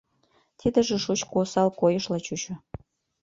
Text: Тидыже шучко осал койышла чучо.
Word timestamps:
Тидыже 0.59 0.97
шучко 1.05 1.35
осал 1.43 1.69
койышла 1.79 2.17
чучо. 2.25 2.53